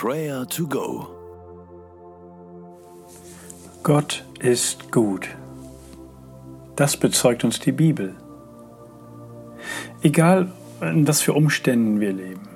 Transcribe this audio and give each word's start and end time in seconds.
Prayer 0.00 0.46
to 0.46 0.64
Go. 0.68 1.08
Gott 3.82 4.24
ist 4.38 4.92
gut. 4.92 5.28
Das 6.76 6.96
bezeugt 6.96 7.42
uns 7.42 7.58
die 7.58 7.72
Bibel. 7.72 8.14
Egal, 10.00 10.52
in 10.80 11.08
was 11.08 11.20
für 11.20 11.32
Umständen 11.32 11.98
wir 11.98 12.12
leben. 12.12 12.48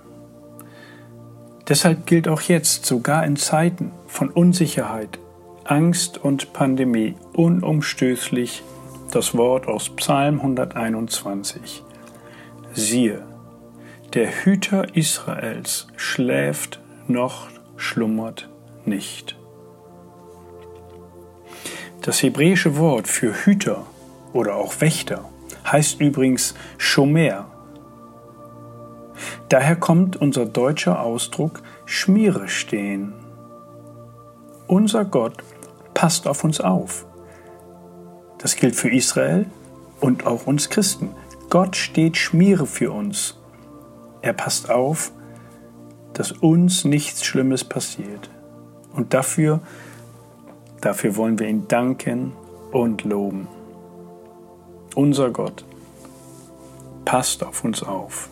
Deshalb 1.68 2.06
gilt 2.06 2.28
auch 2.28 2.42
jetzt, 2.42 2.86
sogar 2.86 3.26
in 3.26 3.34
Zeiten 3.34 3.90
von 4.06 4.30
Unsicherheit, 4.30 5.18
Angst 5.64 6.18
und 6.18 6.52
Pandemie, 6.52 7.16
unumstößlich 7.32 8.62
das 9.10 9.36
Wort 9.36 9.66
aus 9.66 9.88
Psalm 9.96 10.36
121. 10.36 11.82
Siehe, 12.72 13.26
der 14.14 14.30
Hüter 14.30 14.94
Israels 14.94 15.88
schläft 15.96 16.78
noch, 17.08 17.48
schlummert 17.76 18.48
nicht. 18.84 19.38
Das 22.02 22.22
hebräische 22.22 22.76
Wort 22.76 23.06
für 23.06 23.32
Hüter 23.44 23.86
oder 24.32 24.56
auch 24.56 24.80
Wächter 24.80 25.24
heißt 25.64 26.00
übrigens 26.00 26.54
Schomer. 26.78 27.46
Daher 29.48 29.76
kommt 29.76 30.16
unser 30.16 30.46
deutscher 30.46 31.00
Ausdruck 31.00 31.62
Schmiere 31.84 32.48
stehen. 32.48 33.12
Unser 34.66 35.04
Gott 35.04 35.44
passt 35.94 36.26
auf 36.26 36.42
uns 36.42 36.60
auf. 36.60 37.06
Das 38.38 38.56
gilt 38.56 38.74
für 38.74 38.90
Israel 38.90 39.46
und 40.00 40.26
auch 40.26 40.46
uns 40.46 40.70
Christen. 40.70 41.14
Gott 41.50 41.76
steht 41.76 42.16
Schmiere 42.16 42.66
für 42.66 42.90
uns. 42.90 43.38
Er 44.22 44.32
passt 44.32 44.70
auf, 44.70 45.12
dass 46.14 46.32
uns 46.32 46.84
nichts 46.84 47.24
Schlimmes 47.24 47.64
passiert. 47.64 48.30
Und 48.94 49.14
dafür, 49.14 49.60
dafür 50.80 51.16
wollen 51.16 51.38
wir 51.38 51.48
ihn 51.48 51.68
danken 51.68 52.32
und 52.70 53.04
loben. 53.04 53.48
Unser 54.94 55.30
Gott 55.30 55.64
passt 57.04 57.42
auf 57.44 57.64
uns 57.64 57.82
auf. 57.82 58.28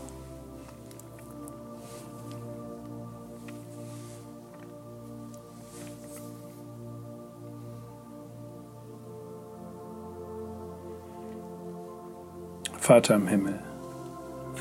Vater 12.79 13.15
im 13.15 13.29
Himmel, 13.29 13.61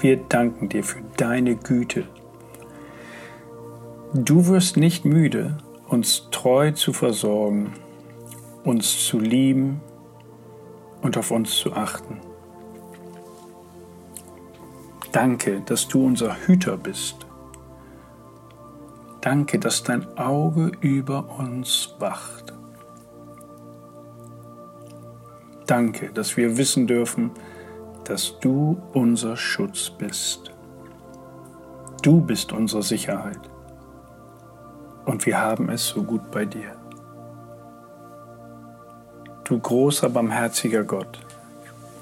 wir 0.02 0.18
danken 0.18 0.70
dir 0.70 0.84
für 0.84 1.02
deine 1.18 1.56
Güte. 1.56 2.06
Du 4.14 4.48
wirst 4.48 4.76
nicht 4.76 5.06
müde, 5.06 5.58
uns 5.88 6.30
treu 6.32 6.72
zu 6.72 6.94
versorgen, 6.94 7.74
uns 8.64 9.06
zu 9.06 9.20
lieben 9.20 9.82
und 11.04 11.16
auf 11.16 11.30
uns 11.30 11.56
zu 11.56 11.74
achten. 11.74 12.20
Danke, 15.12 15.62
dass 15.62 15.88
du 15.88 16.04
unser 16.08 16.36
Hüter 16.48 16.76
bist. 16.76 17.28
Danke, 19.22 19.60
dass 19.60 19.84
dein 19.84 20.18
Auge 20.18 20.72
über 20.82 21.38
uns 21.38 21.94
wacht. 22.00 22.54
Danke, 25.68 26.10
dass 26.12 26.36
wir 26.36 26.58
wissen 26.58 26.88
dürfen, 26.88 27.30
dass 28.06 28.40
du 28.40 28.82
unser 28.94 29.38
Schutz 29.38 29.92
bist. 29.92 30.52
Du 32.02 32.22
bist 32.22 32.52
unsere 32.54 32.82
Sicherheit. 32.82 33.52
Und 35.10 35.26
wir 35.26 35.42
haben 35.42 35.70
es 35.70 35.88
so 35.88 36.04
gut 36.04 36.30
bei 36.30 36.46
dir. 36.46 36.76
Du 39.44 39.58
großer, 39.58 40.08
barmherziger 40.08 40.84
Gott, 40.84 41.20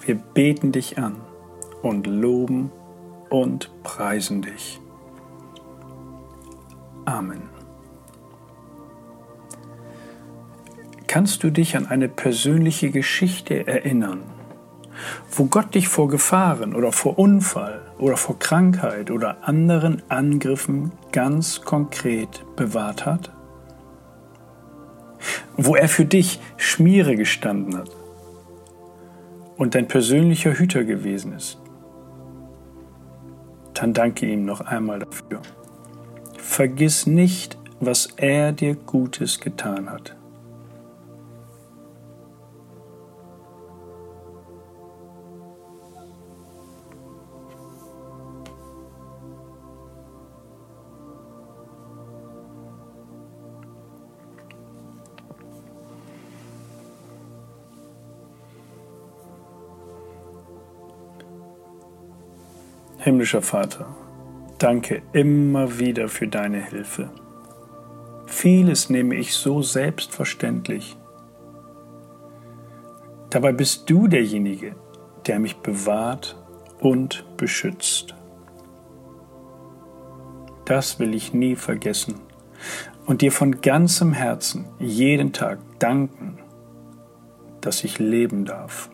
wir 0.01 0.15
beten 0.15 0.73
dich 0.73 0.97
an 0.97 1.15
und 1.81 2.05
loben 2.05 2.69
und 3.29 3.71
preisen 3.83 4.41
dich. 4.41 4.81
Amen. 7.05 7.43
Kannst 11.07 11.43
du 11.43 11.49
dich 11.49 11.77
an 11.77 11.85
eine 11.85 12.09
persönliche 12.09 12.91
Geschichte 12.91 13.65
erinnern? 13.67 14.23
wo 15.31 15.45
Gott 15.45 15.75
dich 15.75 15.87
vor 15.87 16.07
Gefahren 16.07 16.73
oder 16.73 16.91
vor 16.91 17.19
Unfall 17.19 17.81
oder 17.99 18.17
vor 18.17 18.37
Krankheit 18.39 19.11
oder 19.11 19.47
anderen 19.47 20.01
Angriffen 20.09 20.91
ganz 21.11 21.61
konkret 21.61 22.43
bewahrt 22.55 23.05
hat? 23.05 23.31
Wo 25.55 25.75
er 25.75 25.87
für 25.87 26.05
dich 26.05 26.39
Schmiere 26.57 27.15
gestanden 27.15 27.77
hat 27.77 27.89
und 29.57 29.73
dein 29.73 29.87
persönlicher 29.87 30.53
Hüter 30.53 30.83
gewesen 30.83 31.33
ist? 31.33 31.59
Dann 33.73 33.93
danke 33.93 34.25
ihm 34.25 34.45
noch 34.45 34.61
einmal 34.61 34.99
dafür. 34.99 35.41
Vergiss 36.37 37.05
nicht, 37.05 37.57
was 37.79 38.09
er 38.17 38.51
dir 38.51 38.75
Gutes 38.75 39.39
getan 39.39 39.89
hat. 39.89 40.15
Himmlischer 62.99 63.43
Vater, 63.43 63.95
danke 64.57 65.03
immer 65.13 65.77
wieder 65.77 66.09
für 66.09 66.27
deine 66.27 66.63
Hilfe. 66.63 67.11
Vieles 68.25 68.89
nehme 68.89 69.15
ich 69.15 69.33
so 69.33 69.61
selbstverständlich. 69.61 70.97
Dabei 73.29 73.51
bist 73.51 73.89
du 73.89 74.07
derjenige, 74.07 74.75
der 75.27 75.39
mich 75.39 75.57
bewahrt 75.57 76.41
und 76.79 77.25
beschützt. 77.37 78.15
Das 80.65 80.99
will 80.99 81.13
ich 81.13 81.33
nie 81.33 81.55
vergessen 81.55 82.15
und 83.05 83.21
dir 83.21 83.31
von 83.31 83.61
ganzem 83.61 84.11
Herzen 84.11 84.65
jeden 84.79 85.33
Tag 85.33 85.59
danken, 85.79 86.39
dass 87.61 87.83
ich 87.83 87.99
leben 87.99 88.43
darf. 88.43 88.89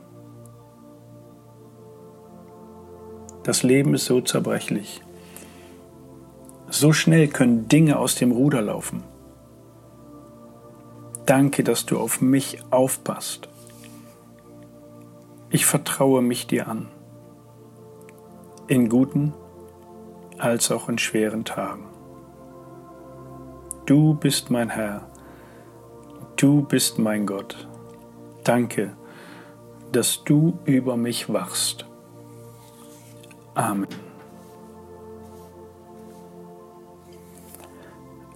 Das 3.44 3.62
Leben 3.62 3.94
ist 3.94 4.06
so 4.06 4.22
zerbrechlich. 4.22 5.02
So 6.70 6.94
schnell 6.94 7.28
können 7.28 7.68
Dinge 7.68 8.00
aus 8.00 8.16
dem 8.16 8.32
Ruder 8.32 8.62
laufen. 8.62 9.04
Danke, 11.26 11.64
dass 11.64 11.86
du 11.86 12.00
auf 12.00 12.22
mich 12.22 12.60
aufpasst. 12.72 13.48
Ich 15.50 15.66
vertraue 15.66 16.22
mich 16.22 16.48
dir 16.48 16.68
an. 16.68 16.88
In 18.68 18.90
guten 18.90 19.34
als 20.40 20.72
auch 20.72 20.90
in 20.90 20.98
schweren 20.98 21.46
Tagen. 21.46 21.86
Du 23.86 24.16
bist 24.16 24.50
mein 24.50 24.70
Herr. 24.70 25.08
Du 26.38 26.64
bist 26.64 26.98
mein 26.98 27.26
Gott. 27.26 27.68
Danke, 28.44 28.94
dass 29.92 30.24
du 30.24 30.58
über 30.66 30.98
mich 30.98 31.32
wachst. 31.32 31.86
Amen. 33.56 33.88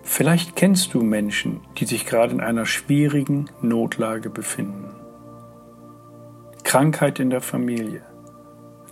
Vielleicht 0.04 0.56
kennst 0.56 0.94
du 0.94 1.04
Menschen, 1.04 1.62
die 1.78 1.86
sich 1.86 2.06
gerade 2.06 2.34
in 2.34 2.42
einer 2.42 2.66
schwierigen 2.66 3.50
Notlage 3.62 4.30
befinden. 4.30 4.96
Krankheit 6.64 7.20
in 7.20 7.30
der 7.30 7.42
Familie, 7.42 8.02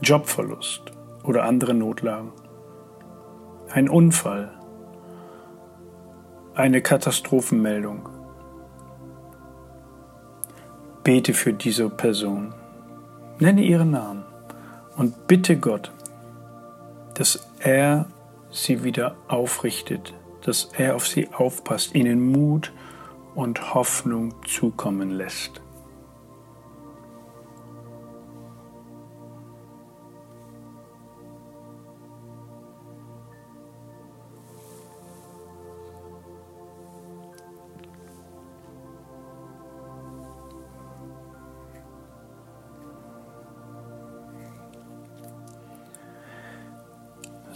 Jobverlust 0.01 0.91
oder 1.23 1.43
andere 1.45 1.73
Notlagen, 1.73 2.31
ein 3.71 3.89
Unfall, 3.89 4.51
eine 6.53 6.81
Katastrophenmeldung. 6.81 8.07
Bete 11.03 11.33
für 11.33 11.53
diese 11.53 11.89
Person. 11.89 12.53
Nenne 13.39 13.63
ihren 13.63 13.91
Namen 13.91 14.23
und 14.95 15.27
bitte 15.27 15.57
Gott, 15.57 15.91
dass 17.15 17.47
er 17.59 18.05
sie 18.51 18.83
wieder 18.83 19.15
aufrichtet, 19.27 20.13
dass 20.43 20.69
er 20.77 20.95
auf 20.95 21.07
sie 21.07 21.29
aufpasst, 21.33 21.95
ihnen 21.95 22.31
Mut 22.31 22.71
und 23.33 23.73
Hoffnung 23.73 24.35
zukommen 24.45 25.11
lässt. 25.11 25.61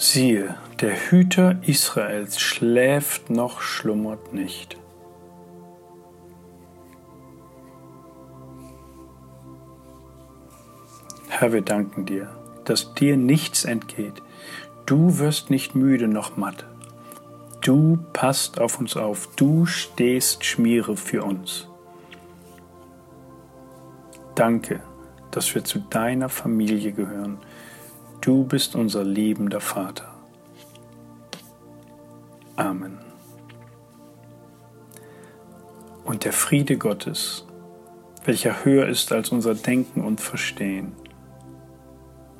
Siehe, 0.01 0.55
der 0.79 0.95
Hüter 0.95 1.57
Israels 1.67 2.39
schläft 2.39 3.29
noch 3.29 3.59
schlummert 3.59 4.33
nicht. 4.33 4.77
Herr, 11.27 11.51
wir 11.51 11.61
danken 11.63 12.05
dir, 12.05 12.33
dass 12.63 12.93
dir 12.93 13.17
nichts 13.17 13.65
entgeht. 13.65 14.23
Du 14.85 15.19
wirst 15.19 15.49
nicht 15.49 15.75
müde 15.75 16.07
noch 16.07 16.37
matt. 16.37 16.65
Du 17.59 17.99
passt 18.13 18.57
auf 18.61 18.79
uns 18.79 18.95
auf. 18.95 19.27
Du 19.35 19.65
stehst 19.65 20.45
Schmiere 20.45 20.95
für 20.95 21.25
uns. 21.25 21.67
Danke, 24.33 24.79
dass 25.31 25.53
wir 25.53 25.65
zu 25.65 25.79
deiner 25.79 26.29
Familie 26.29 26.93
gehören. 26.93 27.37
Du 28.21 28.43
bist 28.43 28.75
unser 28.75 29.03
liebender 29.03 29.61
Vater. 29.61 30.13
Amen. 32.55 32.97
Und 36.03 36.25
der 36.25 36.33
Friede 36.33 36.77
Gottes, 36.77 37.45
welcher 38.25 38.65
höher 38.65 38.87
ist 38.87 39.11
als 39.11 39.29
unser 39.29 39.55
Denken 39.55 40.01
und 40.03 40.19
Verstehen, 40.19 40.93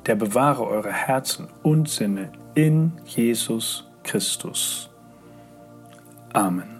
der 0.06 0.16
bewahre 0.16 0.66
eure 0.66 0.92
Herzen 0.92 1.48
und 1.62 1.88
Sinne 1.88 2.32
in 2.54 2.92
Jesus 3.06 3.88
Christus. 4.02 4.90
Amen. 6.32 6.79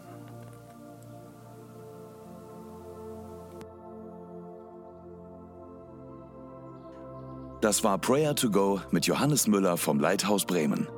Das 7.61 7.85
war 7.85 7.99
Prayer 7.99 8.35
to 8.35 8.51
Go 8.51 8.81
mit 8.91 9.07
Johannes 9.07 9.47
Müller 9.47 9.77
vom 9.77 10.01
Leithaus 10.01 10.47
Bremen. 10.47 10.89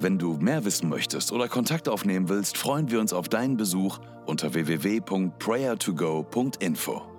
Wenn 0.00 0.18
du 0.18 0.34
mehr 0.34 0.64
wissen 0.64 0.88
möchtest 0.88 1.30
oder 1.30 1.46
Kontakt 1.46 1.88
aufnehmen 1.88 2.28
willst, 2.28 2.58
freuen 2.58 2.90
wir 2.90 2.98
uns 2.98 3.12
auf 3.12 3.28
deinen 3.28 3.56
Besuch 3.56 4.00
unter 4.26 4.54
www.prayertogo.info. 4.54 7.13